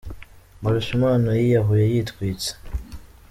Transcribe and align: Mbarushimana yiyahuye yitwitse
Mbarushimana 0.59 1.29
yiyahuye 1.39 1.85
yitwitse 1.93 2.49